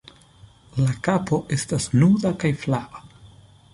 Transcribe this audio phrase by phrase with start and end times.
[0.85, 3.05] La kapo estas nuda kaj flava.